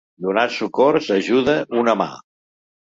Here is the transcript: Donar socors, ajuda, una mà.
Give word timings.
Donar 0.25 0.45
socors, 0.55 1.11
ajuda, 1.19 1.57
una 1.85 1.99
mà. 2.05 2.13